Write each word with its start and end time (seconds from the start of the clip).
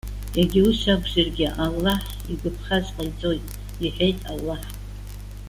Иагьа 0.37 0.61
ус 0.69 0.81
акәзаргьы, 0.93 1.47
Аллаҳ 1.63 2.01
игәаԥхаз 2.31 2.85
ҟаиҵоит!- 2.95 3.53
иҳәеит 3.83 4.19
Аллаҳ. 4.31 4.61